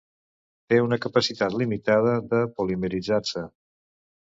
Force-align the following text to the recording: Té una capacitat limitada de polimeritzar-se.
Té 0.73 0.79
una 0.85 0.99
capacitat 1.03 1.59
limitada 1.63 2.17
de 2.35 2.43
polimeritzar-se. 2.59 3.51